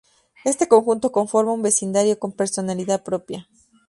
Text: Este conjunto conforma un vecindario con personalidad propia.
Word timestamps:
Este 0.45 0.67
conjunto 0.67 1.11
conforma 1.11 1.51
un 1.53 1.61
vecindario 1.61 2.17
con 2.17 2.31
personalidad 2.31 3.03
propia. 3.03 3.47